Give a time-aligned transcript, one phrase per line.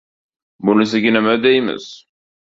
[0.63, 1.85] Bunisiga nima deymiz?